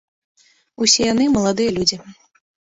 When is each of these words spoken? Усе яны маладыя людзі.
Усе 0.85 1.01
яны 1.13 1.27
маладыя 1.35 1.75
людзі. 1.77 2.01